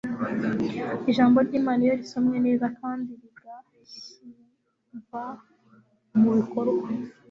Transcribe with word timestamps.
Ijambo 1.09 1.37
ry'Imana 1.47 1.81
iyo 1.85 1.95
risomwe 2.01 2.37
neza 2.45 2.65
kandi 2.79 3.09
rigashyimva 3.21 5.23
mu 6.21 6.29
bikorwa, 6.37 6.87